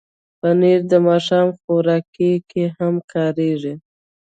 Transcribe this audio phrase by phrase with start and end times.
[0.39, 2.05] پنېر د ماښام خوراک
[2.49, 3.73] کې هم کارېږي.